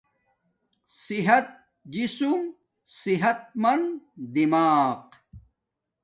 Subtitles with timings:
[1.01, 1.45] صحت
[1.93, 2.39] جسم
[3.01, 3.87] صحت مند
[4.33, 4.97] دماغ